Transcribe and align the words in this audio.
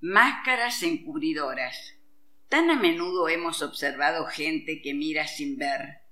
Máscaras 0.00 0.84
encubridoras. 0.84 1.96
Tan 2.48 2.70
a 2.70 2.76
menudo 2.76 3.28
hemos 3.28 3.62
observado 3.62 4.26
gente 4.26 4.80
que 4.80 4.94
mira 4.94 5.26
sin 5.26 5.58
ver, 5.58 6.02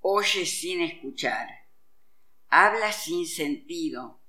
oye 0.00 0.44
sin 0.44 0.82
escuchar, 0.82 1.48
habla 2.50 2.92
sin 2.92 3.26
sentido, 3.26 4.20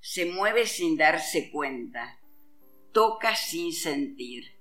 se 0.00 0.24
mueve 0.24 0.66
sin 0.66 0.96
darse 0.96 1.50
cuenta, 1.50 2.20
toca 2.92 3.36
sin 3.36 3.74
sentir, 3.74 4.58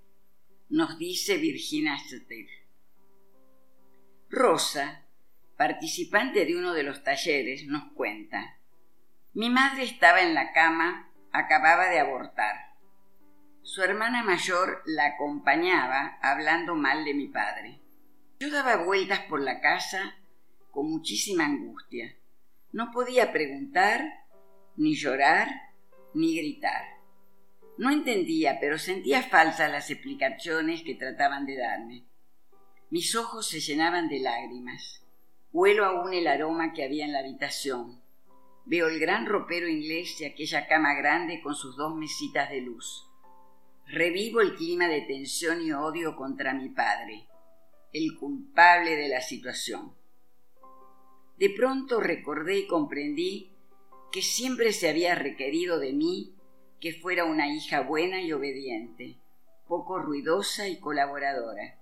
nos 0.67 0.99
dice 0.99 1.37
Virginia 1.37 1.97
Stetter. 1.97 2.47
Rosa, 4.29 5.05
participante 5.55 6.45
de 6.45 6.57
uno 6.57 6.73
de 6.73 6.83
los 6.83 7.05
talleres, 7.05 7.65
nos 7.67 7.93
cuenta. 7.93 8.59
Mi 9.31 9.49
madre 9.49 9.83
estaba 9.83 10.21
en 10.21 10.33
la 10.33 10.51
cama, 10.51 11.09
acababa 11.31 11.87
de 11.87 11.99
abortar 11.99 12.70
su 13.63 13.83
hermana 13.83 14.23
mayor 14.23 14.81
la 14.85 15.05
acompañaba 15.05 16.17
hablando 16.21 16.75
mal 16.75 17.05
de 17.05 17.13
mi 17.13 17.27
padre. 17.27 17.79
Yo 18.39 18.49
daba 18.49 18.83
vueltas 18.83 19.19
por 19.29 19.39
la 19.39 19.61
casa 19.61 20.15
con 20.71 20.89
muchísima 20.89 21.45
angustia. 21.45 22.15
No 22.71 22.91
podía 22.91 23.31
preguntar, 23.31 24.03
ni 24.77 24.95
llorar, 24.95 25.47
ni 26.13 26.35
gritar. 26.35 26.81
No 27.77 27.91
entendía, 27.91 28.57
pero 28.59 28.79
sentía 28.79 29.21
falsas 29.23 29.71
las 29.71 29.91
explicaciones 29.91 30.81
que 30.83 30.95
trataban 30.95 31.45
de 31.45 31.57
darme. 31.57 32.05
Mis 32.89 33.15
ojos 33.15 33.47
se 33.47 33.59
llenaban 33.59 34.09
de 34.09 34.19
lágrimas. 34.19 35.05
Huelo 35.51 35.85
aún 35.85 36.13
el 36.13 36.27
aroma 36.27 36.73
que 36.73 36.83
había 36.83 37.05
en 37.05 37.13
la 37.13 37.19
habitación. 37.19 38.01
Veo 38.65 38.87
el 38.87 38.99
gran 38.99 39.25
ropero 39.25 39.67
inglés 39.67 40.19
y 40.19 40.25
aquella 40.25 40.67
cama 40.67 40.95
grande 40.95 41.41
con 41.41 41.55
sus 41.55 41.77
dos 41.77 41.95
mesitas 41.95 42.49
de 42.49 42.61
luz. 42.61 43.10
Revivo 43.91 44.39
el 44.39 44.55
clima 44.55 44.87
de 44.87 45.01
tensión 45.01 45.61
y 45.61 45.73
odio 45.73 46.15
contra 46.15 46.53
mi 46.53 46.69
padre, 46.69 47.27
el 47.91 48.17
culpable 48.17 48.95
de 48.95 49.09
la 49.09 49.19
situación. 49.19 49.93
De 51.37 51.49
pronto 51.49 51.99
recordé 51.99 52.59
y 52.59 52.67
comprendí 52.67 53.51
que 54.13 54.21
siempre 54.21 54.71
se 54.71 54.87
había 54.87 55.15
requerido 55.15 55.77
de 55.77 55.91
mí 55.91 56.37
que 56.79 56.93
fuera 56.93 57.25
una 57.25 57.53
hija 57.53 57.81
buena 57.81 58.21
y 58.21 58.31
obediente, 58.31 59.19
poco 59.67 59.99
ruidosa 59.99 60.69
y 60.69 60.79
colaboradora. 60.79 61.77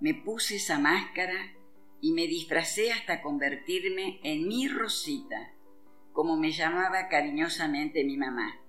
Me 0.00 0.12
puse 0.12 0.56
esa 0.56 0.80
máscara 0.80 1.54
y 2.00 2.14
me 2.14 2.26
disfracé 2.26 2.90
hasta 2.90 3.22
convertirme 3.22 4.18
en 4.24 4.48
mi 4.48 4.66
Rosita, 4.66 5.54
como 6.12 6.36
me 6.36 6.50
llamaba 6.50 7.06
cariñosamente 7.08 8.02
mi 8.02 8.16
mamá. 8.16 8.65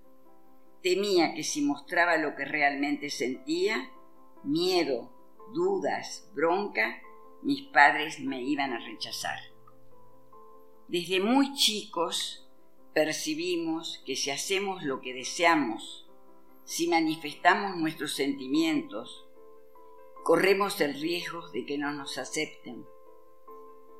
Temía 0.88 1.34
que 1.34 1.44
si 1.44 1.62
mostraba 1.62 2.16
lo 2.16 2.34
que 2.38 2.46
realmente 2.46 3.10
sentía, 3.10 3.92
miedo, 4.46 5.12
dudas, 5.54 6.32
bronca, 6.34 7.02
mis 7.42 7.64
padres 7.64 8.22
me 8.22 8.42
iban 8.42 8.72
a 8.72 8.80
rechazar. 8.80 9.38
Desde 10.88 11.20
muy 11.20 11.54
chicos 11.56 12.50
percibimos 12.94 14.02
que 14.06 14.16
si 14.16 14.32
hacemos 14.32 14.82
lo 14.84 15.02
que 15.02 15.14
deseamos, 15.14 16.10
si 16.64 16.88
manifestamos 16.88 17.76
nuestros 17.76 18.14
sentimientos, 18.16 19.28
corremos 20.24 20.80
el 20.80 20.94
riesgo 20.94 21.50
de 21.50 21.66
que 21.66 21.78
no 21.78 21.92
nos 21.92 22.18
acepten. 22.18 22.86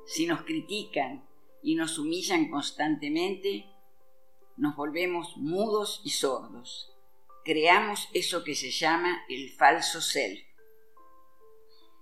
Si 0.06 0.24
nos 0.24 0.40
critican 0.44 1.28
y 1.62 1.74
nos 1.74 1.98
humillan 1.98 2.48
constantemente, 2.48 3.66
nos 4.58 4.74
volvemos 4.74 5.36
mudos 5.36 6.02
y 6.04 6.10
sordos. 6.10 6.92
Creamos 7.44 8.08
eso 8.12 8.44
que 8.44 8.54
se 8.54 8.70
llama 8.70 9.22
el 9.28 9.50
falso 9.50 10.00
self, 10.00 10.40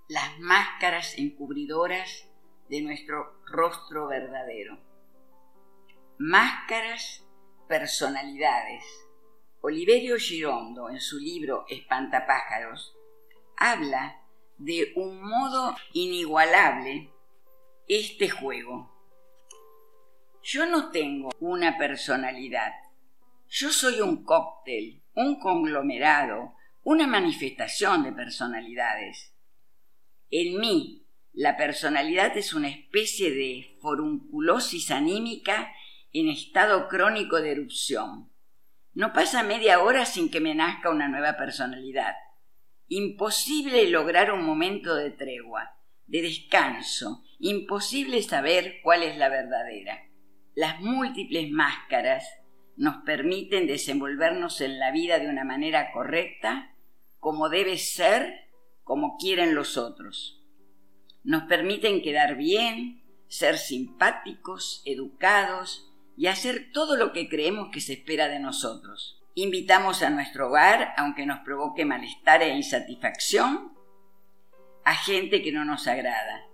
las 0.08 0.38
máscaras 0.40 1.18
encubridoras 1.18 2.28
de 2.68 2.80
nuestro 2.80 3.42
rostro 3.46 4.08
verdadero. 4.08 4.78
Máscaras, 6.18 7.24
personalidades. 7.68 8.84
Oliverio 9.60 10.16
Girondo, 10.16 10.88
en 10.88 11.00
su 11.00 11.18
libro 11.18 11.64
Espantapájaros, 11.68 12.96
habla 13.56 14.22
de 14.58 14.92
un 14.96 15.20
modo 15.22 15.76
inigualable 15.92 17.12
este 17.86 18.30
juego 18.30 18.95
yo 20.46 20.64
no 20.64 20.90
tengo 20.90 21.30
una 21.40 21.76
personalidad. 21.76 22.72
Yo 23.48 23.72
soy 23.72 24.00
un 24.00 24.22
cóctel, 24.22 25.02
un 25.14 25.40
conglomerado, 25.40 26.54
una 26.84 27.08
manifestación 27.08 28.04
de 28.04 28.12
personalidades. 28.12 29.34
En 30.30 30.60
mí, 30.60 31.04
la 31.32 31.56
personalidad 31.56 32.36
es 32.36 32.54
una 32.54 32.68
especie 32.68 33.32
de 33.32 33.76
forunculosis 33.80 34.92
anímica 34.92 35.72
en 36.12 36.28
estado 36.28 36.86
crónico 36.86 37.40
de 37.40 37.50
erupción. 37.50 38.30
No 38.94 39.12
pasa 39.12 39.42
media 39.42 39.82
hora 39.82 40.06
sin 40.06 40.30
que 40.30 40.40
me 40.40 40.54
nazca 40.54 40.90
una 40.90 41.08
nueva 41.08 41.36
personalidad. 41.36 42.14
Imposible 42.86 43.90
lograr 43.90 44.30
un 44.30 44.44
momento 44.44 44.94
de 44.94 45.10
tregua, 45.10 45.76
de 46.06 46.22
descanso, 46.22 47.24
imposible 47.40 48.22
saber 48.22 48.76
cuál 48.84 49.02
es 49.02 49.18
la 49.18 49.28
verdadera. 49.28 50.06
Las 50.56 50.80
múltiples 50.80 51.50
máscaras 51.50 52.26
nos 52.78 53.04
permiten 53.04 53.66
desenvolvernos 53.66 54.62
en 54.62 54.78
la 54.78 54.90
vida 54.90 55.18
de 55.18 55.28
una 55.28 55.44
manera 55.44 55.92
correcta, 55.92 56.74
como 57.20 57.50
debe 57.50 57.76
ser, 57.76 58.48
como 58.82 59.18
quieren 59.18 59.54
los 59.54 59.76
otros. 59.76 60.42
Nos 61.24 61.42
permiten 61.42 62.00
quedar 62.00 62.36
bien, 62.36 63.02
ser 63.28 63.58
simpáticos, 63.58 64.80
educados 64.86 65.92
y 66.16 66.28
hacer 66.28 66.72
todo 66.72 66.96
lo 66.96 67.12
que 67.12 67.28
creemos 67.28 67.68
que 67.70 67.82
se 67.82 67.92
espera 67.92 68.28
de 68.28 68.38
nosotros. 68.38 69.22
Invitamos 69.34 70.02
a 70.02 70.08
nuestro 70.08 70.48
hogar, 70.48 70.94
aunque 70.96 71.26
nos 71.26 71.40
provoque 71.40 71.84
malestar 71.84 72.42
e 72.42 72.56
insatisfacción, 72.56 73.76
a 74.86 74.94
gente 74.94 75.42
que 75.42 75.52
no 75.52 75.66
nos 75.66 75.86
agrada, 75.86 76.46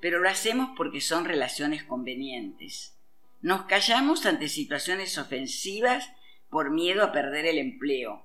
pero 0.00 0.18
lo 0.18 0.28
hacemos 0.28 0.70
porque 0.76 1.00
son 1.00 1.24
relaciones 1.24 1.84
convenientes 1.84 2.95
nos 3.42 3.62
callamos 3.64 4.26
ante 4.26 4.48
situaciones 4.48 5.18
ofensivas 5.18 6.10
por 6.50 6.70
miedo 6.70 7.02
a 7.02 7.12
perder 7.12 7.46
el 7.46 7.58
empleo. 7.58 8.24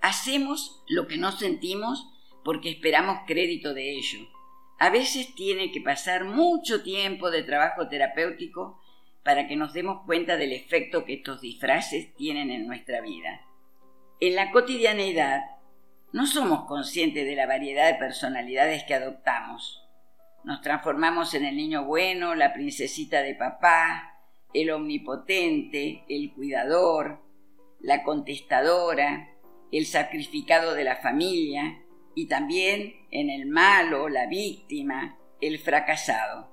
Hacemos 0.00 0.82
lo 0.88 1.06
que 1.06 1.16
no 1.16 1.32
sentimos 1.32 2.08
porque 2.44 2.70
esperamos 2.70 3.20
crédito 3.26 3.74
de 3.74 3.92
ello. 3.92 4.28
A 4.78 4.90
veces 4.90 5.34
tiene 5.34 5.70
que 5.70 5.80
pasar 5.80 6.24
mucho 6.24 6.82
tiempo 6.82 7.30
de 7.30 7.42
trabajo 7.42 7.88
terapéutico 7.88 8.80
para 9.22 9.46
que 9.46 9.56
nos 9.56 9.72
demos 9.72 10.04
cuenta 10.04 10.36
del 10.36 10.52
efecto 10.52 11.04
que 11.04 11.14
estos 11.14 11.40
disfraces 11.40 12.14
tienen 12.16 12.50
en 12.50 12.66
nuestra 12.66 13.00
vida. 13.00 13.42
En 14.20 14.34
la 14.34 14.50
cotidianeidad 14.50 15.42
no 16.12 16.26
somos 16.26 16.64
conscientes 16.66 17.24
de 17.24 17.36
la 17.36 17.46
variedad 17.46 17.86
de 17.86 17.98
personalidades 17.98 18.84
que 18.84 18.94
adoptamos. 18.94 19.82
Nos 20.44 20.60
transformamos 20.60 21.34
en 21.34 21.44
el 21.44 21.56
niño 21.56 21.84
bueno, 21.84 22.34
la 22.34 22.52
princesita 22.52 23.22
de 23.22 23.34
papá, 23.34 24.11
el 24.54 24.70
omnipotente, 24.70 26.04
el 26.08 26.32
cuidador, 26.32 27.20
la 27.80 28.02
contestadora, 28.02 29.30
el 29.70 29.86
sacrificado 29.86 30.74
de 30.74 30.84
la 30.84 30.96
familia 30.96 31.82
y 32.14 32.26
también 32.26 33.06
en 33.10 33.30
el 33.30 33.46
malo, 33.46 34.08
la 34.08 34.26
víctima, 34.26 35.18
el 35.40 35.58
fracasado. 35.58 36.50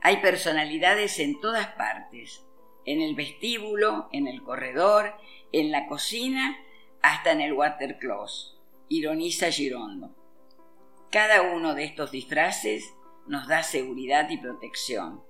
Hay 0.00 0.18
personalidades 0.18 1.18
en 1.18 1.40
todas 1.40 1.68
partes, 1.68 2.46
en 2.84 3.02
el 3.02 3.14
vestíbulo, 3.14 4.08
en 4.12 4.26
el 4.26 4.42
corredor, 4.42 5.14
en 5.52 5.70
la 5.70 5.86
cocina, 5.86 6.56
hasta 7.02 7.32
en 7.32 7.40
el 7.40 7.52
watercloset, 7.52 8.58
ironiza 8.88 9.50
Girondo. 9.50 10.14
Cada 11.10 11.42
uno 11.42 11.74
de 11.74 11.84
estos 11.84 12.10
disfraces 12.10 12.94
nos 13.26 13.46
da 13.48 13.62
seguridad 13.62 14.28
y 14.30 14.38
protección 14.38 15.25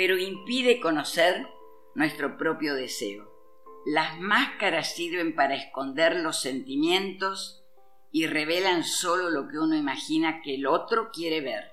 pero 0.00 0.16
impide 0.16 0.80
conocer 0.80 1.46
nuestro 1.94 2.38
propio 2.38 2.74
deseo. 2.74 3.30
Las 3.84 4.18
máscaras 4.18 4.94
sirven 4.94 5.34
para 5.34 5.54
esconder 5.54 6.16
los 6.16 6.40
sentimientos 6.40 7.66
y 8.10 8.26
revelan 8.26 8.82
solo 8.82 9.28
lo 9.28 9.46
que 9.46 9.58
uno 9.58 9.76
imagina 9.76 10.40
que 10.40 10.54
el 10.54 10.66
otro 10.66 11.10
quiere 11.12 11.42
ver. 11.42 11.72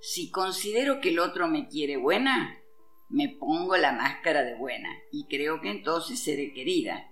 Si 0.00 0.30
considero 0.30 1.02
que 1.02 1.10
el 1.10 1.18
otro 1.18 1.48
me 1.48 1.68
quiere 1.68 1.98
buena, 1.98 2.58
me 3.10 3.28
pongo 3.28 3.76
la 3.76 3.92
máscara 3.92 4.42
de 4.42 4.54
buena 4.54 4.88
y 5.12 5.26
creo 5.26 5.60
que 5.60 5.68
entonces 5.68 6.18
seré 6.18 6.54
querida. 6.54 7.10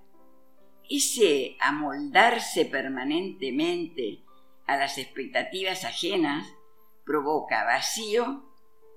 Ese 0.88 1.59
amoldarse 1.61 2.64
permanentemente 2.64 4.25
a 4.67 4.79
las 4.79 4.97
expectativas 4.97 5.85
ajenas 5.85 6.55
provoca 7.05 7.64
vacío 7.64 8.48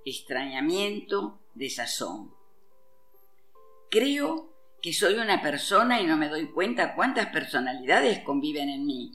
extrañamiento, 0.06 1.40
desazón. 1.54 2.34
Creo 3.90 4.52
que 4.82 4.94
soy 4.94 5.16
una 5.16 5.42
persona 5.42 6.02
y 6.02 6.08
no 6.08 6.18
me 6.18 6.30
doy 6.30 6.52
cuenta 6.52 6.96
cuántas 6.96 7.28
personalidades 7.28 8.20
conviven 8.20 8.70
en 8.70 8.86
mí. 8.86 9.12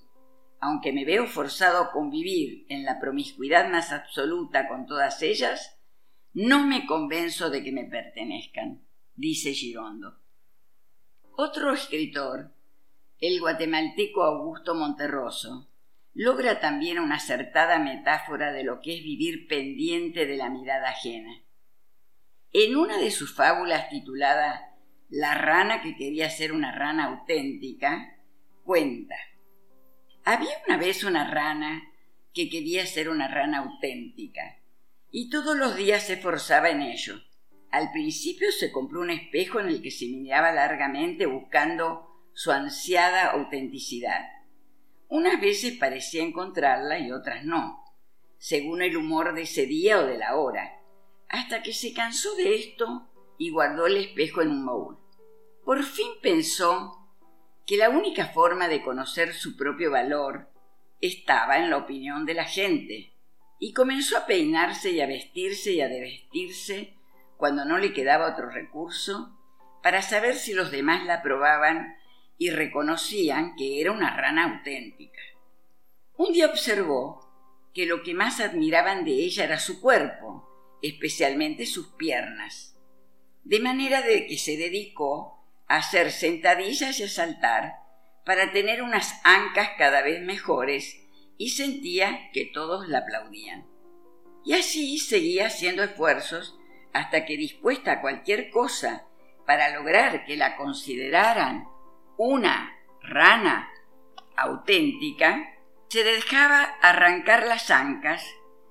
Aunque 0.60 0.92
me 0.92 1.04
veo 1.04 1.26
forzado 1.26 1.82
a 1.82 1.92
convivir 1.92 2.66
en 2.68 2.84
la 2.84 2.98
promiscuidad 3.00 3.68
más 3.68 3.92
absoluta 3.92 4.68
con 4.68 4.86
todas 4.86 5.22
ellas, 5.22 5.78
no 6.32 6.66
me 6.66 6.86
convenzo 6.86 7.50
de 7.50 7.62
que 7.62 7.72
me 7.72 7.84
pertenezcan, 7.84 8.86
dice 9.14 9.52
Girondo. 9.52 10.18
Otro 11.36 11.72
escritor, 11.72 12.52
el 13.18 13.40
guatemalteco 13.40 14.22
Augusto 14.22 14.74
Monterroso, 14.74 15.68
logra 16.16 16.60
también 16.60 16.98
una 16.98 17.16
acertada 17.16 17.78
metáfora 17.78 18.50
de 18.50 18.64
lo 18.64 18.80
que 18.80 18.96
es 18.96 19.04
vivir 19.04 19.46
pendiente 19.48 20.24
de 20.24 20.38
la 20.38 20.48
mirada 20.48 20.88
ajena. 20.88 21.42
En 22.54 22.74
una 22.74 22.96
de 22.96 23.10
sus 23.10 23.34
fábulas 23.34 23.90
titulada 23.90 24.74
La 25.10 25.34
rana 25.34 25.82
que 25.82 25.94
quería 25.94 26.30
ser 26.30 26.52
una 26.52 26.72
rana 26.72 27.04
auténtica, 27.04 28.16
cuenta. 28.64 29.16
Había 30.24 30.56
una 30.66 30.78
vez 30.78 31.04
una 31.04 31.30
rana 31.30 31.82
que 32.32 32.48
quería 32.48 32.86
ser 32.86 33.10
una 33.10 33.28
rana 33.28 33.58
auténtica 33.58 34.58
y 35.10 35.28
todos 35.28 35.54
los 35.54 35.76
días 35.76 36.04
se 36.04 36.14
esforzaba 36.14 36.70
en 36.70 36.80
ello. 36.80 37.20
Al 37.70 37.92
principio 37.92 38.50
se 38.52 38.72
compró 38.72 39.02
un 39.02 39.10
espejo 39.10 39.60
en 39.60 39.68
el 39.68 39.82
que 39.82 39.90
se 39.90 40.06
miraba 40.06 40.50
largamente 40.50 41.26
buscando 41.26 42.08
su 42.32 42.52
ansiada 42.52 43.32
autenticidad. 43.32 44.35
Unas 45.08 45.40
veces 45.40 45.76
parecía 45.78 46.22
encontrarla 46.22 46.98
y 46.98 47.12
otras 47.12 47.44
no, 47.44 47.84
según 48.38 48.82
el 48.82 48.96
humor 48.96 49.34
de 49.34 49.42
ese 49.42 49.66
día 49.66 49.98
o 50.00 50.06
de 50.06 50.18
la 50.18 50.36
hora 50.36 50.76
hasta 51.28 51.62
que 51.62 51.72
se 51.72 51.92
cansó 51.92 52.34
de 52.36 52.54
esto 52.54 53.08
y 53.38 53.50
guardó 53.50 53.86
el 53.86 53.96
espejo 53.96 54.42
en 54.42 54.50
un 54.50 54.66
baúl. 54.66 54.98
Por 55.64 55.82
fin 55.82 56.08
pensó 56.22 57.08
que 57.66 57.76
la 57.76 57.90
única 57.90 58.26
forma 58.26 58.68
de 58.68 58.82
conocer 58.82 59.34
su 59.34 59.56
propio 59.56 59.90
valor 59.90 60.48
estaba 61.00 61.58
en 61.58 61.70
la 61.70 61.78
opinión 61.78 62.24
de 62.24 62.34
la 62.34 62.44
gente, 62.44 63.12
y 63.58 63.72
comenzó 63.72 64.18
a 64.18 64.26
peinarse 64.26 64.90
y 64.90 65.00
a 65.00 65.06
vestirse 65.06 65.72
y 65.72 65.80
a 65.80 65.88
desvestirse 65.88 66.94
cuando 67.36 67.64
no 67.64 67.78
le 67.78 67.92
quedaba 67.92 68.30
otro 68.30 68.50
recurso 68.50 69.36
para 69.82 70.02
saber 70.02 70.34
si 70.34 70.52
los 70.52 70.70
demás 70.70 71.04
la 71.06 71.14
aprobaban 71.16 71.96
y 72.38 72.50
reconocían 72.50 73.54
que 73.56 73.80
era 73.80 73.92
una 73.92 74.16
rana 74.16 74.44
auténtica. 74.44 75.20
Un 76.16 76.32
día 76.32 76.46
observó 76.46 77.26
que 77.74 77.86
lo 77.86 78.02
que 78.02 78.14
más 78.14 78.40
admiraban 78.40 79.04
de 79.04 79.12
ella 79.12 79.44
era 79.44 79.58
su 79.58 79.80
cuerpo, 79.80 80.78
especialmente 80.82 81.66
sus 81.66 81.88
piernas, 81.94 82.76
de 83.44 83.60
manera 83.60 84.02
de 84.02 84.26
que 84.26 84.38
se 84.38 84.56
dedicó 84.56 85.44
a 85.68 85.76
hacer 85.76 86.10
sentadillas 86.10 86.98
y 87.00 87.04
a 87.04 87.08
saltar 87.08 87.74
para 88.24 88.52
tener 88.52 88.82
unas 88.82 89.20
ancas 89.24 89.70
cada 89.78 90.02
vez 90.02 90.22
mejores 90.22 91.02
y 91.38 91.50
sentía 91.50 92.30
que 92.32 92.46
todos 92.46 92.88
la 92.88 92.98
aplaudían. 92.98 93.66
Y 94.44 94.54
así 94.54 94.98
seguía 94.98 95.46
haciendo 95.46 95.82
esfuerzos 95.82 96.58
hasta 96.92 97.24
que 97.24 97.36
dispuesta 97.36 97.92
a 97.92 98.00
cualquier 98.00 98.50
cosa 98.50 99.06
para 99.44 99.74
lograr 99.76 100.24
que 100.24 100.36
la 100.36 100.56
consideraran 100.56 101.68
una 102.16 102.76
rana 103.02 103.70
auténtica, 104.36 105.54
se 105.88 106.04
dejaba 106.04 106.62
arrancar 106.82 107.46
las 107.46 107.70
ancas 107.70 108.24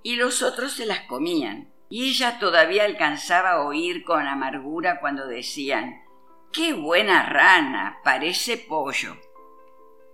y 0.03 0.15
los 0.15 0.41
otros 0.41 0.73
se 0.73 0.85
las 0.85 1.01
comían 1.01 1.73
y 1.89 2.09
ella 2.09 2.39
todavía 2.39 2.83
alcanzaba 2.85 3.51
a 3.51 3.61
oír 3.61 4.03
con 4.03 4.27
amargura 4.27 4.99
cuando 4.99 5.27
decían 5.27 6.03
¡Qué 6.51 6.73
buena 6.73 7.23
rana! 7.23 7.99
Parece 8.03 8.57
pollo. 8.57 9.17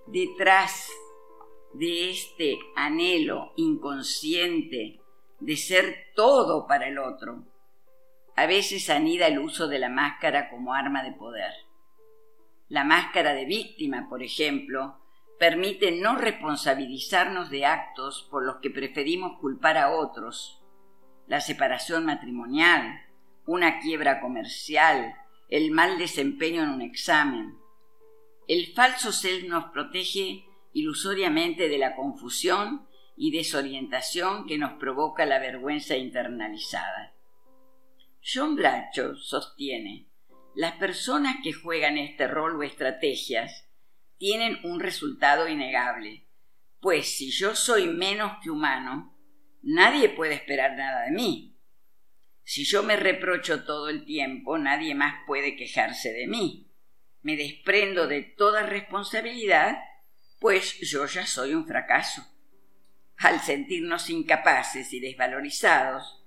Detrás 0.08 0.90
de 1.74 2.12
este 2.12 2.60
anhelo 2.76 3.54
inconsciente 3.56 5.00
de 5.40 5.58
ser 5.58 6.12
todo 6.16 6.68
para 6.68 6.88
el 6.88 6.98
otro, 6.98 7.44
a 8.36 8.46
veces 8.46 8.90
anida 8.90 9.28
el 9.28 9.40
uso 9.40 9.68
de 9.68 9.80
la 9.80 9.90
máscara 9.90 10.50
como 10.50 10.74
arma 10.74 11.04
de 11.04 11.12
poder. 11.12 11.52
La 12.72 12.86
máscara 12.86 13.34
de 13.34 13.44
víctima, 13.44 14.08
por 14.08 14.24
ejemplo, 14.24 14.98
permite 15.38 15.92
no 15.92 16.16
responsabilizarnos 16.16 17.50
de 17.50 17.66
actos 17.66 18.30
por 18.32 18.46
los 18.46 18.62
que 18.62 18.70
preferimos 18.70 19.38
culpar 19.42 19.78
a 19.78 19.92
otros 19.92 20.64
la 21.28 21.42
separación 21.42 22.06
matrimonial, 22.06 23.02
una 23.46 23.80
quiebra 23.80 24.22
comercial, 24.22 25.16
el 25.50 25.72
mal 25.72 25.98
desempeño 25.98 26.64
en 26.64 26.70
un 26.70 26.82
examen. 26.82 27.58
El 28.48 28.68
falso 28.68 29.12
self 29.12 29.50
nos 29.50 29.66
protege 29.74 30.46
ilusoriamente 30.72 31.68
de 31.68 31.78
la 31.78 31.94
confusión 31.94 32.88
y 33.18 33.32
desorientación 33.32 34.46
que 34.48 34.58
nos 34.58 34.80
provoca 34.80 35.26
la 35.26 35.40
vergüenza 35.40 35.98
internalizada. 35.98 37.14
John 38.24 38.56
Bradshaw 38.56 39.18
sostiene, 39.18 40.08
las 40.56 40.74
personas 40.74 41.38
que 41.44 41.54
juegan 41.54 41.98
este 41.98 42.28
rol 42.28 42.60
o 42.60 42.64
estrategias 42.64 43.70
tienen 44.18 44.60
un 44.64 44.80
resultado 44.80 45.48
innegable, 45.48 46.28
pues 46.80 47.18
si 47.18 47.32
yo 47.32 47.56
soy 47.56 47.88
menos 47.88 48.34
que 48.44 48.50
humano, 48.50 49.16
nadie 49.62 50.10
puede 50.10 50.34
esperar 50.34 50.76
nada 50.76 51.04
de 51.06 51.12
mí. 51.12 51.58
Si 52.44 52.66
yo 52.66 52.84
me 52.84 52.98
reprocho 52.98 53.64
todo 53.64 53.90
el 53.90 54.04
tiempo, 54.04 54.58
nadie 54.58 54.96
más 54.96 55.24
puede 55.26 55.56
quejarse 55.56 56.12
de 56.12 56.28
mí. 56.28 56.72
Me 57.22 57.38
desprendo 57.38 58.08
de 58.08 58.24
toda 58.24 58.64
responsabilidad, 58.64 59.78
pues 60.40 60.80
yo 60.82 61.06
ya 61.06 61.26
soy 61.26 61.54
un 61.54 61.68
fracaso. 61.68 62.28
Al 63.18 63.40
sentirnos 63.42 64.10
incapaces 64.10 64.92
y 64.92 65.00
desvalorizados, 65.00 66.26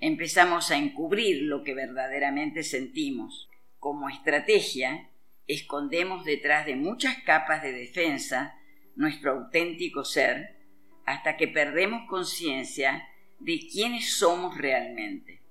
empezamos 0.00 0.70
a 0.70 0.76
encubrir 0.76 1.42
lo 1.42 1.62
que 1.62 1.74
verdaderamente 1.74 2.62
sentimos. 2.62 3.49
Como 3.80 4.10
estrategia, 4.10 5.08
escondemos 5.46 6.24
detrás 6.24 6.66
de 6.66 6.76
muchas 6.76 7.16
capas 7.24 7.62
de 7.62 7.72
defensa 7.72 8.54
nuestro 8.94 9.32
auténtico 9.32 10.04
ser 10.04 10.58
hasta 11.06 11.38
que 11.38 11.48
perdemos 11.48 12.06
conciencia 12.06 13.08
de 13.38 13.58
quiénes 13.72 14.18
somos 14.18 14.56
realmente. 14.58 15.42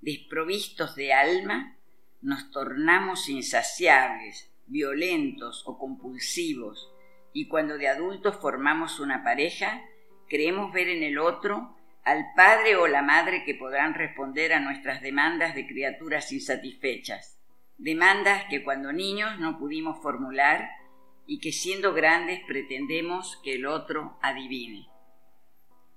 Desprovistos 0.00 0.96
de 0.96 1.12
alma, 1.12 1.78
nos 2.20 2.50
tornamos 2.50 3.28
insaciables, 3.28 4.52
violentos 4.66 5.62
o 5.64 5.78
compulsivos, 5.78 6.92
y 7.32 7.46
cuando 7.46 7.78
de 7.78 7.86
adultos 7.86 8.36
formamos 8.40 8.98
una 8.98 9.22
pareja, 9.22 9.82
creemos 10.28 10.72
ver 10.72 10.88
en 10.88 11.04
el 11.04 11.18
otro 11.18 11.76
al 12.02 12.24
padre 12.34 12.74
o 12.74 12.88
la 12.88 13.02
madre 13.02 13.44
que 13.44 13.54
podrán 13.54 13.94
responder 13.94 14.52
a 14.52 14.60
nuestras 14.60 15.00
demandas 15.00 15.54
de 15.54 15.66
criaturas 15.66 16.32
insatisfechas, 16.32 17.37
demandas 17.78 18.44
que 18.50 18.62
cuando 18.62 18.92
niños 18.92 19.38
no 19.38 19.58
pudimos 19.58 20.02
formular 20.02 20.68
y 21.26 21.40
que 21.40 21.52
siendo 21.52 21.94
grandes 21.94 22.40
pretendemos 22.46 23.40
que 23.42 23.54
el 23.54 23.66
otro 23.66 24.18
adivine 24.20 24.88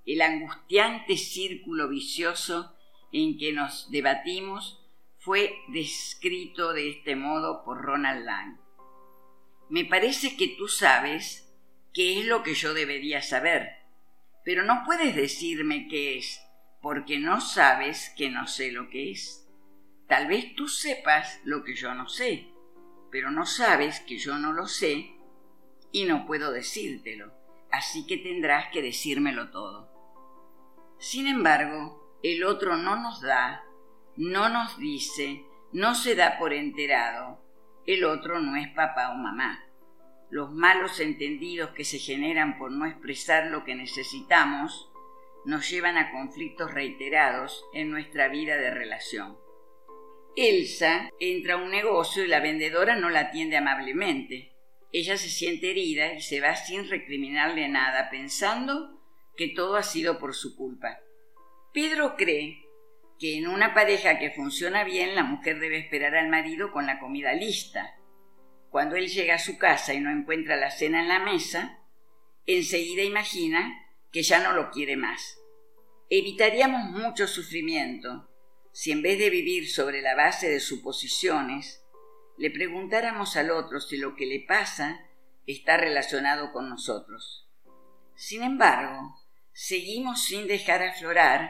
el 0.06 0.22
angustiante 0.22 1.18
círculo 1.18 1.88
vicioso 1.88 2.76
en 3.12 3.38
que 3.38 3.54
nos 3.54 3.90
debatimos 3.92 4.80
fue 5.18 5.54
descrito 5.68 6.74
de 6.74 6.90
este 6.90 7.16
modo 7.16 7.64
por 7.64 7.82
Ronald 7.82 8.26
Lang. 8.26 8.58
Me 9.70 9.86
parece 9.86 10.36
que 10.36 10.48
tú 10.58 10.68
sabes 10.68 11.54
qué 11.94 12.20
es 12.20 12.26
lo 12.26 12.42
que 12.44 12.56
yo 12.56 12.74
debería 12.74 13.22
saber, 13.22 13.70
pero 14.44 14.64
no 14.64 14.82
puedes 14.86 15.16
decirme 15.16 15.88
qué 15.88 16.18
es, 16.18 16.42
porque 16.82 17.20
no 17.20 17.40
sabes 17.42 18.12
que 18.18 18.30
no 18.30 18.48
sé 18.48 18.72
lo 18.72 18.90
que 18.90 19.12
es. 19.12 19.41
Tal 20.12 20.28
vez 20.28 20.56
tú 20.56 20.68
sepas 20.68 21.40
lo 21.46 21.64
que 21.64 21.74
yo 21.74 21.96
no 21.96 22.10
sé, 22.10 22.50
pero 23.12 23.32
no 23.32 23.46
sabes 23.46 24.02
que 24.02 24.18
yo 24.18 24.38
no 24.38 24.52
lo 24.52 24.68
sé 24.68 25.16
y 25.94 26.04
no 26.04 26.26
puedo 26.26 26.52
decírtelo, 26.52 27.32
así 27.72 28.06
que 28.06 28.18
tendrás 28.18 28.74
que 28.74 28.82
decírmelo 28.82 29.52
todo. 29.52 29.90
Sin 31.00 31.28
embargo, 31.28 32.20
el 32.24 32.44
otro 32.44 32.76
no 32.76 32.98
nos 32.98 33.22
da, 33.22 33.64
no 34.18 34.50
nos 34.50 34.78
dice, 34.78 35.46
no 35.72 35.96
se 35.96 36.14
da 36.14 36.38
por 36.38 36.52
enterado. 36.52 37.42
El 37.86 38.04
otro 38.04 38.42
no 38.42 38.58
es 38.58 38.68
papá 38.74 39.12
o 39.12 39.16
mamá. 39.16 39.64
Los 40.30 40.52
malos 40.52 41.00
entendidos 41.00 41.70
que 41.70 41.86
se 41.86 42.00
generan 42.00 42.58
por 42.58 42.70
no 42.70 42.86
expresar 42.86 43.48
lo 43.48 43.64
que 43.64 43.76
necesitamos 43.76 44.92
nos 45.46 45.70
llevan 45.70 45.96
a 45.98 46.12
conflictos 46.12 46.74
reiterados 46.74 47.64
en 47.72 47.92
nuestra 47.92 48.28
vida 48.28 48.58
de 48.58 48.72
relación. 48.72 49.41
Elsa 50.36 51.10
entra 51.20 51.56
a 51.56 51.58
un 51.58 51.72
negocio 51.72 52.24
y 52.24 52.28
la 52.28 52.40
vendedora 52.40 52.96
no 52.96 53.10
la 53.10 53.22
atiende 53.22 53.58
amablemente. 53.58 54.54
Ella 54.94 55.18
se 55.18 55.30
siente 55.30 55.72
herida 55.72 56.14
y 56.14 56.22
se 56.22 56.40
va 56.40 56.56
sin 56.56 56.90
recriminarle 56.90 57.68
nada, 57.68 58.10
pensando 58.10 59.02
que 59.36 59.50
todo 59.50 59.76
ha 59.76 59.84
sido 59.84 60.20
por 60.20 60.34
su 60.34 60.56
culpa. 60.56 61.00
Pedro 61.74 62.16
cree 62.16 62.66
que 63.20 63.38
en 63.38 63.48
una 63.48 63.74
pareja 63.74 64.20
que 64.20 64.32
funciona 64.32 64.84
bien 64.84 65.16
la 65.16 65.24
mujer 65.24 65.60
debe 65.60 65.78
esperar 65.78 66.16
al 66.16 66.30
marido 66.30 66.72
con 66.72 66.86
la 66.86 67.00
comida 67.00 67.34
lista. 67.34 67.96
Cuando 68.70 68.96
él 68.96 69.08
llega 69.08 69.36
a 69.36 69.40
su 69.40 69.58
casa 69.58 69.94
y 69.94 70.00
no 70.00 70.10
encuentra 70.12 70.56
la 70.56 70.72
cena 70.72 71.02
en 71.02 71.10
la 71.10 71.20
mesa, 71.20 71.80
enseguida 72.46 73.04
imagina 73.04 73.86
que 74.12 74.24
ya 74.24 74.40
no 74.42 74.54
lo 74.54 74.72
quiere 74.72 74.98
más. 74.98 75.40
Evitaríamos 76.10 76.90
mucho 76.90 77.28
sufrimiento 77.28 78.31
si 78.72 78.92
en 78.92 79.02
vez 79.02 79.20
de 79.20 79.30
vivir 79.30 79.70
sobre 79.70 80.02
la 80.02 80.16
base 80.16 80.50
de 80.50 80.60
suposiciones, 80.60 81.84
le 82.38 82.52
preguntáramos 82.52 83.36
al 83.36 83.52
otro 83.52 83.80
si 83.80 83.98
lo 83.98 84.16
que 84.16 84.26
le 84.26 84.40
pasa 84.48 85.00
está 85.46 85.78
relacionado 85.78 86.52
con 86.52 86.70
nosotros. 86.70 87.50
Sin 88.16 88.44
embargo, 88.44 89.16
seguimos 89.52 90.26
sin 90.26 90.48
dejar 90.48 90.84
aflorar 90.84 91.50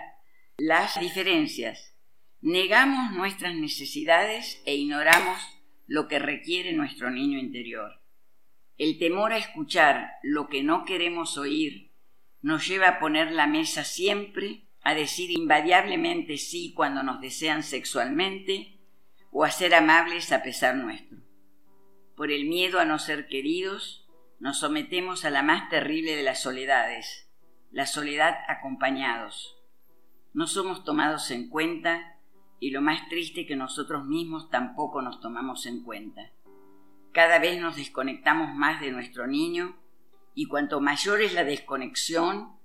las 0.58 1.00
diferencias, 1.00 1.96
negamos 2.42 3.12
nuestras 3.12 3.56
necesidades 3.56 4.62
e 4.66 4.76
ignoramos 4.76 5.40
lo 5.88 6.08
que 6.08 6.20
requiere 6.20 6.74
nuestro 6.74 7.12
niño 7.12 7.38
interior. 7.38 8.02
El 8.78 8.98
temor 8.98 9.34
a 9.34 9.38
escuchar 9.38 10.12
lo 10.24 10.50
que 10.50 10.64
no 10.64 10.86
queremos 10.86 11.38
oír 11.38 11.92
nos 12.42 12.68
lleva 12.68 12.88
a 12.88 13.00
poner 13.00 13.32
la 13.32 13.46
mesa 13.46 13.84
siempre, 13.84 14.68
a 14.84 14.94
decir 14.94 15.32
invariablemente 15.32 16.38
sí 16.38 16.74
cuando 16.74 17.04
nos 17.04 17.22
desean 17.22 17.64
sexualmente 17.64 18.80
o 19.32 19.44
a 19.44 19.52
ser 19.52 19.74
amables 19.74 20.32
a 20.32 20.44
pesar 20.44 20.76
nuestro. 20.76 21.20
Por 22.16 22.32
el 22.32 22.46
miedo 22.46 22.80
a 22.80 22.86
no 22.86 23.00
ser 23.00 23.28
queridos, 23.28 24.08
nos 24.40 24.60
sometemos 24.60 25.24
a 25.24 25.30
la 25.30 25.44
más 25.44 25.70
terrible 25.70 26.16
de 26.16 26.24
las 26.24 26.42
soledades, 26.42 27.30
la 27.72 27.86
soledad 27.86 28.36
acompañados. 28.48 29.58
No 30.34 30.48
somos 30.48 30.84
tomados 30.84 31.30
en 31.32 31.50
cuenta 31.50 32.18
y 32.60 32.72
lo 32.72 32.82
más 32.82 33.08
triste 33.10 33.46
que 33.46 33.56
nosotros 33.56 34.06
mismos 34.06 34.50
tampoco 34.50 35.02
nos 35.02 35.20
tomamos 35.20 35.66
en 35.66 35.84
cuenta. 35.84 36.32
Cada 37.12 37.40
vez 37.40 37.60
nos 37.60 37.76
desconectamos 37.76 38.56
más 38.56 38.82
de 38.82 38.92
nuestro 38.92 39.28
niño 39.28 39.78
y 40.34 40.46
cuanto 40.46 40.80
mayor 40.80 41.22
es 41.22 41.34
la 41.34 41.44
desconexión, 41.44 42.56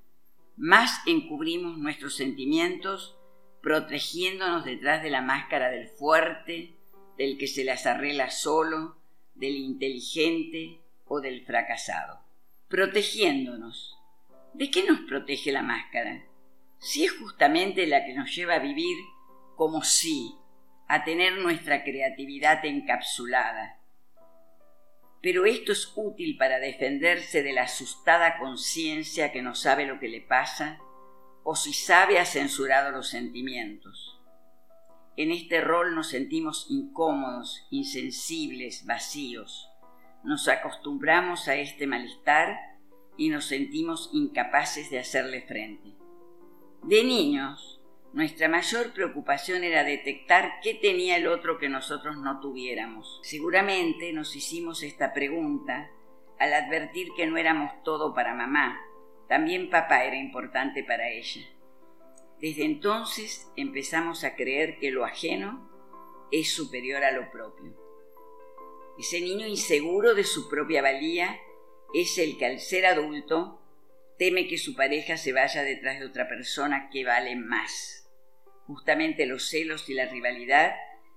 más 0.56 1.00
encubrimos 1.06 1.78
nuestros 1.78 2.16
sentimientos, 2.16 3.18
protegiéndonos 3.62 4.64
detrás 4.64 5.02
de 5.02 5.10
la 5.10 5.22
máscara 5.22 5.70
del 5.70 5.88
fuerte, 5.88 6.74
del 7.18 7.38
que 7.38 7.46
se 7.46 7.64
las 7.64 7.86
arregla 7.86 8.30
solo, 8.30 8.96
del 9.34 9.56
inteligente 9.56 10.80
o 11.04 11.20
del 11.20 11.44
fracasado. 11.44 12.20
Protegiéndonos. 12.68 13.98
¿De 14.54 14.70
qué 14.70 14.84
nos 14.84 15.00
protege 15.00 15.52
la 15.52 15.62
máscara? 15.62 16.24
Si 16.78 17.04
es 17.04 17.12
justamente 17.12 17.86
la 17.86 18.04
que 18.04 18.14
nos 18.14 18.34
lleva 18.34 18.54
a 18.54 18.60
vivir 18.60 18.96
como 19.54 19.82
si, 19.82 20.34
a 20.88 21.04
tener 21.04 21.38
nuestra 21.38 21.84
creatividad 21.84 22.64
encapsulada, 22.64 23.78
pero 25.26 25.44
esto 25.44 25.72
es 25.72 25.92
útil 25.96 26.36
para 26.36 26.60
defenderse 26.60 27.42
de 27.42 27.52
la 27.52 27.64
asustada 27.64 28.38
conciencia 28.38 29.32
que 29.32 29.42
no 29.42 29.56
sabe 29.56 29.84
lo 29.84 29.98
que 29.98 30.06
le 30.06 30.20
pasa 30.20 30.78
o 31.42 31.56
si 31.56 31.72
sabe 31.72 32.20
ha 32.20 32.24
censurado 32.24 32.92
los 32.92 33.08
sentimientos. 33.08 34.20
En 35.16 35.32
este 35.32 35.60
rol 35.60 35.96
nos 35.96 36.10
sentimos 36.10 36.68
incómodos, 36.70 37.66
insensibles, 37.72 38.86
vacíos. 38.86 39.68
Nos 40.22 40.46
acostumbramos 40.46 41.48
a 41.48 41.56
este 41.56 41.88
malestar 41.88 42.56
y 43.16 43.28
nos 43.28 43.46
sentimos 43.46 44.10
incapaces 44.12 44.90
de 44.90 45.00
hacerle 45.00 45.42
frente. 45.42 45.96
De 46.84 47.02
niños, 47.02 47.75
nuestra 48.16 48.48
mayor 48.48 48.94
preocupación 48.94 49.62
era 49.62 49.84
detectar 49.84 50.60
qué 50.62 50.72
tenía 50.72 51.18
el 51.18 51.26
otro 51.26 51.58
que 51.58 51.68
nosotros 51.68 52.16
no 52.16 52.40
tuviéramos. 52.40 53.20
Seguramente 53.22 54.10
nos 54.14 54.34
hicimos 54.34 54.82
esta 54.82 55.12
pregunta 55.12 55.90
al 56.38 56.54
advertir 56.54 57.08
que 57.14 57.26
no 57.26 57.36
éramos 57.36 57.82
todo 57.82 58.14
para 58.14 58.32
mamá, 58.32 58.80
también 59.28 59.68
papá 59.68 60.04
era 60.04 60.16
importante 60.16 60.82
para 60.82 61.10
ella. 61.10 61.42
Desde 62.40 62.64
entonces 62.64 63.52
empezamos 63.54 64.24
a 64.24 64.34
creer 64.34 64.78
que 64.78 64.90
lo 64.90 65.04
ajeno 65.04 65.70
es 66.32 66.54
superior 66.54 67.04
a 67.04 67.12
lo 67.12 67.30
propio. 67.30 67.76
Ese 68.98 69.20
niño 69.20 69.46
inseguro 69.46 70.14
de 70.14 70.24
su 70.24 70.48
propia 70.48 70.80
valía 70.80 71.38
es 71.92 72.16
el 72.16 72.38
que 72.38 72.46
al 72.46 72.60
ser 72.60 72.86
adulto 72.86 73.60
teme 74.16 74.48
que 74.48 74.56
su 74.56 74.74
pareja 74.74 75.18
se 75.18 75.34
vaya 75.34 75.62
detrás 75.62 75.98
de 75.98 76.06
otra 76.06 76.26
persona 76.26 76.88
que 76.90 77.04
vale 77.04 77.36
más. 77.36 78.05
Justamente 78.66 79.26
los 79.26 79.48
celos 79.48 79.88
y 79.88 79.94
la 79.94 80.06
rivalidad 80.06 80.74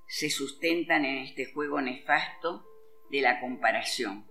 se 0.08 0.29
sustentan 0.29 1.06
en 1.06 1.20
este 1.20 1.51
juego 1.51 1.82
nefasto 1.82 2.65
de 3.10 3.22
la 3.22 3.39
comparación. 3.39 4.27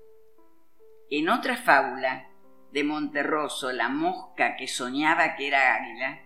En 1.11 1.29
otra 1.29 1.57
fábula 1.57 2.29
de 2.73 2.85
Monterroso, 2.85 3.73
la 3.73 3.89
mosca 3.89 4.57
que 4.57 4.69
soñaba 4.69 5.37
que 5.37 5.49
era 5.49 5.75
águila, 5.75 6.23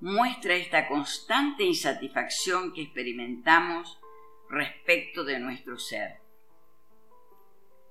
muestra 0.00 0.54
esta 0.54 0.86
constante 0.86 1.64
insatisfacción 1.64 2.72
que 2.74 2.82
experimentamos 2.82 3.98
respecto 4.50 5.24
de 5.24 5.38
nuestro 5.38 5.78
ser. 5.78 6.20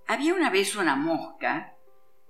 Había 0.08 0.34
una 0.34 0.50
vez 0.50 0.76
una 0.76 0.96
mosca 0.96 1.76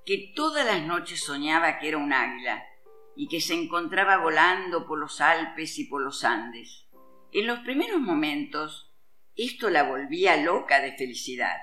que 0.06 0.32
todas 0.36 0.66
las 0.66 0.82
noches 0.84 1.24
soñaba 1.24 1.80
que 1.80 1.90
era 1.90 1.98
un 1.98 2.14
águila 2.14 2.66
y 3.16 3.28
que 3.28 3.42
se 3.42 3.54
encontraba 3.54 4.18
volando 4.18 4.86
por 4.86 5.00
los 5.00 5.22
Alpes 5.22 5.78
y 5.80 5.86
por 5.86 6.02
los 6.02 6.24
Andes. 6.24 6.88
En 7.32 7.48
los 7.48 7.60
primeros 7.60 8.00
momentos 8.00 8.94
esto 9.36 9.70
la 9.70 9.84
volvía 9.84 10.38
loca 10.38 10.80
de 10.80 10.94
felicidad, 10.96 11.58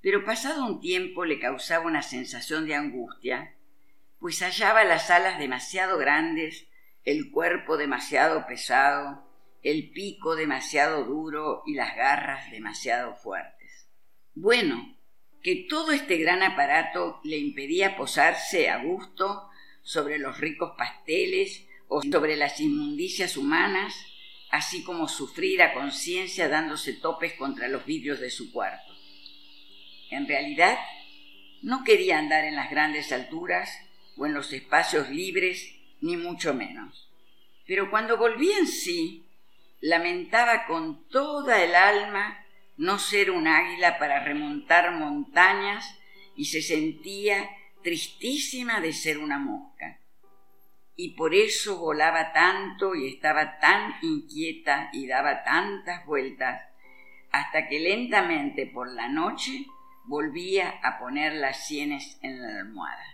pero 0.00 0.24
pasado 0.24 0.66
un 0.66 0.80
tiempo 0.80 1.24
le 1.24 1.38
causaba 1.38 1.86
una 1.86 2.02
sensación 2.02 2.66
de 2.66 2.74
angustia, 2.74 3.54
pues 4.18 4.40
hallaba 4.40 4.84
las 4.84 5.10
alas 5.10 5.38
demasiado 5.38 5.98
grandes, 5.98 6.68
el 7.04 7.30
cuerpo 7.30 7.76
demasiado 7.76 8.46
pesado, 8.46 9.24
el 9.62 9.90
pico 9.92 10.34
demasiado 10.34 11.04
duro 11.04 11.62
y 11.64 11.74
las 11.74 11.94
garras 11.94 12.50
demasiado 12.50 13.14
fuertes. 13.14 13.88
Bueno, 14.34 14.98
que 15.42 15.66
todo 15.68 15.92
este 15.92 16.16
gran 16.16 16.42
aparato 16.42 17.20
le 17.22 17.38
impedía 17.38 17.96
posarse 17.96 18.68
a 18.68 18.82
gusto 18.82 19.48
sobre 19.84 20.18
los 20.18 20.40
ricos 20.40 20.72
pasteles 20.76 21.64
o 21.86 22.02
sobre 22.02 22.36
las 22.36 22.58
inmundicias 22.60 23.36
humanas, 23.36 23.94
así 24.50 24.82
como 24.82 25.06
sufrir 25.06 25.62
a 25.62 25.72
conciencia 25.72 26.48
dándose 26.48 26.94
topes 26.94 27.34
contra 27.34 27.68
los 27.68 27.84
vidrios 27.84 28.18
de 28.18 28.30
su 28.30 28.50
cuarto. 28.50 28.92
En 30.10 30.26
realidad, 30.26 30.78
no 31.62 31.84
quería 31.84 32.18
andar 32.18 32.44
en 32.44 32.56
las 32.56 32.70
grandes 32.70 33.12
alturas 33.12 33.70
o 34.16 34.26
en 34.26 34.34
los 34.34 34.52
espacios 34.52 35.08
libres, 35.10 35.74
ni 36.00 36.16
mucho 36.16 36.54
menos. 36.54 37.10
Pero 37.66 37.90
cuando 37.90 38.16
volvía 38.16 38.58
en 38.58 38.66
sí, 38.66 39.24
lamentaba 39.80 40.66
con 40.66 41.08
toda 41.08 41.62
el 41.62 41.74
alma 41.74 42.44
no 42.76 42.98
ser 42.98 43.30
un 43.30 43.46
águila 43.46 43.98
para 43.98 44.24
remontar 44.24 44.92
montañas 44.92 45.98
y 46.36 46.46
se 46.46 46.62
sentía 46.62 47.48
tristísima 47.84 48.80
de 48.80 48.92
ser 48.92 49.18
una 49.18 49.38
mosca. 49.38 50.00
Y 50.96 51.10
por 51.16 51.34
eso 51.34 51.78
volaba 51.78 52.32
tanto 52.32 52.94
y 52.94 53.08
estaba 53.08 53.58
tan 53.58 53.94
inquieta 54.00 54.88
y 54.92 55.06
daba 55.06 55.44
tantas 55.44 56.04
vueltas, 56.06 56.62
hasta 57.30 57.68
que 57.68 57.78
lentamente 57.80 58.66
por 58.66 58.90
la 58.90 59.08
noche 59.08 59.66
volvía 60.04 60.80
a 60.82 60.98
poner 60.98 61.34
las 61.34 61.66
sienes 61.66 62.18
en 62.22 62.40
la 62.40 62.60
almohada. 62.60 63.04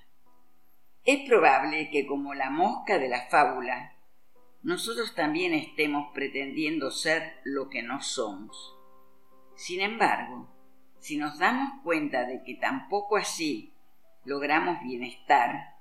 Es 1.05 1.29
probable 1.29 1.91
que 1.91 2.07
como 2.07 2.35
la 2.35 2.50
mosca 2.50 2.99
de 2.99 3.09
la 3.09 3.29
fábula, 3.29 3.97
nosotros 4.62 5.15
también 5.15 5.55
estemos 5.55 6.12
pretendiendo 6.15 6.91
ser 6.91 7.41
lo 7.45 7.71
que 7.71 7.83
no 7.83 8.03
somos. 8.03 8.77
Sin 9.57 9.81
embargo, 9.81 10.55
si 10.99 11.17
nos 11.17 11.39
damos 11.39 11.83
cuenta 11.83 12.27
de 12.27 12.43
que 12.45 12.55
tampoco 12.57 13.17
así 13.17 13.70
logramos 14.25 14.83
bienestar, 14.83 15.75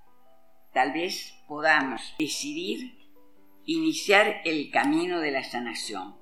tal 0.73 0.93
vez 0.93 1.33
podamos 1.47 2.15
decidir 2.19 2.97
iniciar 3.65 4.41
el 4.45 4.71
camino 4.71 5.19
de 5.19 5.31
la 5.31 5.43
sanación. 5.43 6.15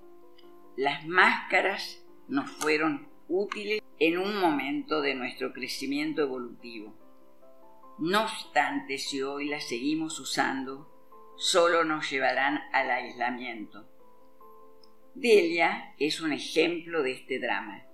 Las 0.75 1.05
máscaras 1.05 2.03
nos 2.27 2.49
fueron 2.51 3.07
útiles 3.27 3.81
en 3.99 4.17
un 4.17 4.39
momento 4.39 5.01
de 5.01 5.15
nuestro 5.15 5.53
crecimiento 5.53 6.21
evolutivo. 6.21 6.95
No 7.99 8.23
obstante, 8.23 8.97
si 8.97 9.21
hoy 9.21 9.47
las 9.47 9.67
seguimos 9.67 10.19
usando, 10.19 10.91
solo 11.37 11.83
nos 11.83 12.09
llevarán 12.09 12.61
al 12.73 12.91
aislamiento. 12.91 13.89
Delia 15.15 15.95
es 15.97 16.21
un 16.21 16.31
ejemplo 16.31 17.01
de 17.01 17.13
este 17.13 17.39
drama. 17.39 17.86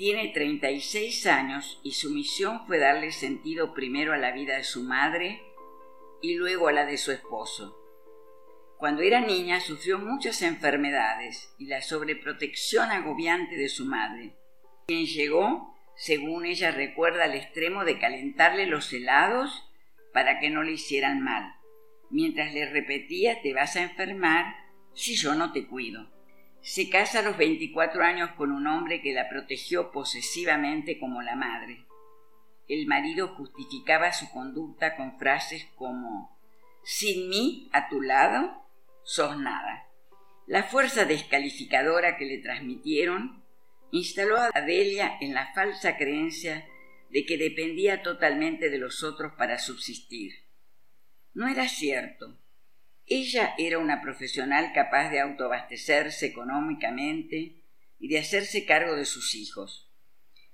Tiene 0.00 0.28
36 0.28 1.26
años 1.26 1.78
y 1.84 1.92
su 1.92 2.08
misión 2.08 2.66
fue 2.66 2.78
darle 2.78 3.12
sentido 3.12 3.74
primero 3.74 4.14
a 4.14 4.16
la 4.16 4.32
vida 4.32 4.56
de 4.56 4.64
su 4.64 4.82
madre 4.82 5.42
y 6.22 6.36
luego 6.36 6.68
a 6.68 6.72
la 6.72 6.86
de 6.86 6.96
su 6.96 7.12
esposo. 7.12 7.76
Cuando 8.78 9.02
era 9.02 9.20
niña 9.20 9.60
sufrió 9.60 9.98
muchas 9.98 10.40
enfermedades 10.40 11.54
y 11.58 11.66
la 11.66 11.82
sobreprotección 11.82 12.90
agobiante 12.90 13.56
de 13.56 13.68
su 13.68 13.84
madre, 13.84 14.38
quien 14.86 15.04
llegó, 15.04 15.76
según 15.96 16.46
ella 16.46 16.70
recuerda, 16.70 17.24
al 17.24 17.34
extremo 17.34 17.84
de 17.84 17.98
calentarle 17.98 18.64
los 18.64 18.90
helados 18.94 19.70
para 20.14 20.40
que 20.40 20.48
no 20.48 20.62
le 20.62 20.72
hicieran 20.72 21.22
mal, 21.22 21.56
mientras 22.08 22.54
le 22.54 22.70
repetía 22.70 23.42
te 23.42 23.52
vas 23.52 23.76
a 23.76 23.82
enfermar 23.82 24.46
si 24.94 25.14
yo 25.14 25.34
no 25.34 25.52
te 25.52 25.66
cuido. 25.66 26.19
Se 26.62 26.90
casa 26.90 27.20
a 27.20 27.22
los 27.22 27.36
24 27.36 28.02
años 28.02 28.30
con 28.32 28.52
un 28.52 28.66
hombre 28.66 29.00
que 29.00 29.14
la 29.14 29.28
protegió 29.28 29.90
posesivamente 29.90 30.98
como 30.98 31.22
la 31.22 31.34
madre. 31.34 31.86
El 32.68 32.86
marido 32.86 33.28
justificaba 33.28 34.12
su 34.12 34.30
conducta 34.30 34.96
con 34.96 35.18
frases 35.18 35.66
como 35.76 36.38
sin 36.82 37.28
mí 37.28 37.68
a 37.72 37.88
tu 37.88 38.00
lado 38.00 38.64
sos 39.02 39.38
nada. 39.38 39.86
La 40.46 40.64
fuerza 40.64 41.04
descalificadora 41.04 42.16
que 42.16 42.26
le 42.26 42.38
transmitieron 42.38 43.42
instaló 43.90 44.36
a 44.36 44.50
Adelia 44.54 45.16
en 45.20 45.34
la 45.34 45.52
falsa 45.54 45.96
creencia 45.96 46.68
de 47.10 47.24
que 47.24 47.38
dependía 47.38 48.02
totalmente 48.02 48.70
de 48.70 48.78
los 48.78 49.02
otros 49.02 49.32
para 49.36 49.58
subsistir. 49.58 50.32
No 51.34 51.48
era 51.48 51.68
cierto. 51.68 52.38
Ella 53.12 53.54
era 53.58 53.80
una 53.80 54.00
profesional 54.02 54.70
capaz 54.72 55.10
de 55.10 55.18
autoabastecerse 55.18 56.26
económicamente 56.26 57.60
y 57.98 58.08
de 58.08 58.20
hacerse 58.20 58.64
cargo 58.64 58.94
de 58.94 59.04
sus 59.04 59.34
hijos. 59.34 59.90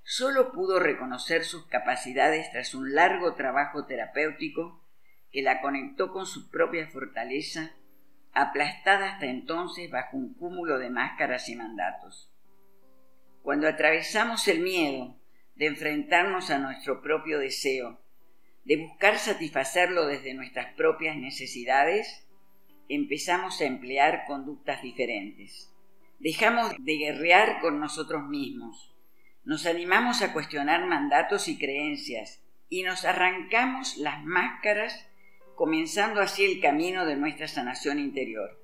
Solo 0.03 0.53
pudo 0.53 0.81
reconocer 0.81 1.45
sus 1.45 1.67
capacidades 1.67 2.51
tras 2.53 2.75
un 2.75 2.95
largo 2.95 3.35
trabajo 3.35 3.85
terapéutico 3.85 4.83
que 5.31 5.43
la 5.43 5.61
conectó 5.61 6.11
con 6.13 6.25
su 6.25 6.51
propia 6.51 6.87
fortaleza 6.87 7.73
aplastada 8.33 9.13
hasta 9.13 9.27
entonces 9.27 9.91
bajo 9.91 10.17
un 10.17 10.33
cúmulo 10.33 10.79
de 10.79 10.89
máscaras 10.89 11.51
y 11.51 11.57
mandatos. 11.57 12.33
Cuando 13.43 13.69
atravesamos 13.69 14.49
el 14.49 14.61
miedo 14.61 15.21
de 15.57 15.67
enfrentarnos 15.67 16.49
a 16.49 16.59
nuestro 16.59 17.03
propio 17.03 17.39
deseo, 17.39 18.01
de 18.65 18.79
buscar 18.79 19.19
satisfacerlo 19.19 20.07
desde 20.07 20.33
nuestras 20.33 20.73
propias 20.75 21.17
necesidades, 21.17 22.26
empezamos 22.89 23.61
a 23.61 23.65
emplear 23.65 24.25
conductas 24.27 24.83
diferentes. 24.83 25.73
Dejamos 26.19 26.73
de 26.79 26.97
guerrear 26.97 27.61
con 27.61 27.79
nosotros 27.79 28.25
mismos, 28.25 28.97
nos 29.47 29.65
animamos 29.65 30.23
a 30.23 30.33
cuestionar 30.33 30.85
mandatos 30.87 31.47
y 31.47 31.57
creencias 31.57 32.43
y 32.69 32.83
nos 32.83 33.05
arrancamos 33.05 33.97
las 33.97 34.25
máscaras 34.25 35.09
comenzando 35.55 36.21
así 36.21 36.45
el 36.45 36.61
camino 36.61 37.07
de 37.07 37.15
nuestra 37.15 37.47
sanación 37.47 38.01
interior. 38.01 38.61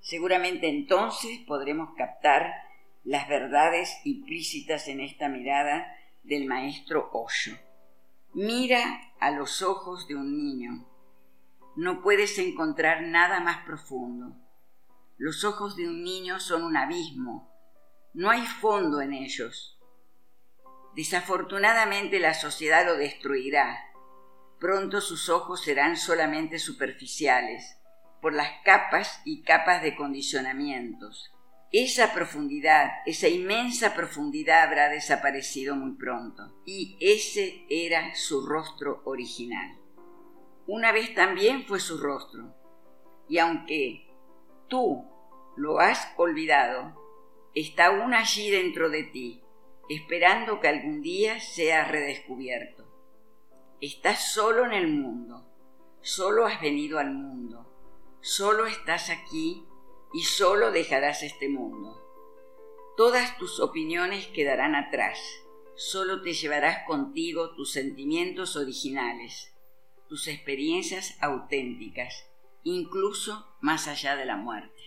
Seguramente 0.00 0.70
entonces 0.70 1.40
podremos 1.46 1.90
captar 1.98 2.50
las 3.04 3.28
verdades 3.28 3.94
implícitas 4.04 4.88
en 4.88 5.00
esta 5.00 5.28
mirada 5.28 5.94
del 6.22 6.46
maestro 6.46 7.10
Osho. 7.12 7.52
Mira 8.32 9.12
a 9.20 9.30
los 9.32 9.60
ojos 9.60 10.08
de 10.08 10.14
un 10.14 10.34
niño. 10.34 10.86
No 11.80 12.02
puedes 12.02 12.38
encontrar 12.38 13.00
nada 13.00 13.40
más 13.40 13.64
profundo. 13.64 14.36
Los 15.16 15.44
ojos 15.44 15.76
de 15.76 15.88
un 15.88 16.04
niño 16.04 16.38
son 16.38 16.62
un 16.62 16.76
abismo. 16.76 17.50
No 18.12 18.28
hay 18.28 18.44
fondo 18.46 19.00
en 19.00 19.14
ellos. 19.14 19.80
Desafortunadamente 20.94 22.20
la 22.20 22.34
sociedad 22.34 22.84
lo 22.84 22.98
destruirá 22.98 23.78
pronto 24.58 25.00
sus 25.00 25.30
ojos 25.30 25.62
serán 25.62 25.96
solamente 25.96 26.58
superficiales, 26.58 27.78
por 28.20 28.34
las 28.34 28.50
capas 28.62 29.22
y 29.24 29.42
capas 29.42 29.82
de 29.82 29.96
condicionamientos. 29.96 31.32
Esa 31.72 32.12
profundidad, 32.12 32.90
esa 33.06 33.28
inmensa 33.28 33.94
profundidad 33.94 34.64
habrá 34.64 34.90
desaparecido 34.90 35.76
muy 35.76 35.96
pronto, 35.96 36.60
y 36.66 36.98
ese 37.00 37.64
era 37.70 38.14
su 38.14 38.46
rostro 38.46 39.00
original. 39.06 39.79
Una 40.72 40.92
vez 40.92 41.16
también 41.16 41.64
fue 41.66 41.80
su 41.80 41.98
rostro, 41.98 42.54
y 43.28 43.38
aunque 43.38 44.06
tú 44.68 45.04
lo 45.56 45.80
has 45.80 46.12
olvidado, 46.16 46.94
está 47.56 47.86
aún 47.86 48.14
allí 48.14 48.52
dentro 48.52 48.88
de 48.88 49.02
ti, 49.02 49.42
esperando 49.88 50.60
que 50.60 50.68
algún 50.68 51.02
día 51.02 51.40
sea 51.40 51.86
redescubierto. 51.86 52.86
Estás 53.80 54.32
solo 54.32 54.64
en 54.64 54.70
el 54.70 54.86
mundo, 54.86 55.44
solo 56.02 56.46
has 56.46 56.60
venido 56.60 57.00
al 57.00 57.10
mundo, 57.10 57.66
solo 58.20 58.66
estás 58.66 59.10
aquí 59.10 59.66
y 60.12 60.22
solo 60.22 60.70
dejarás 60.70 61.24
este 61.24 61.48
mundo. 61.48 62.00
Todas 62.96 63.36
tus 63.38 63.58
opiniones 63.58 64.28
quedarán 64.28 64.76
atrás, 64.76 65.18
solo 65.74 66.22
te 66.22 66.32
llevarás 66.32 66.86
contigo 66.86 67.56
tus 67.56 67.72
sentimientos 67.72 68.54
originales, 68.54 69.49
tus 70.10 70.26
experiencias 70.26 71.16
auténticas, 71.20 72.26
incluso 72.64 73.46
más 73.60 73.86
allá 73.86 74.16
de 74.16 74.24
la 74.24 74.34
muerte. 74.34 74.79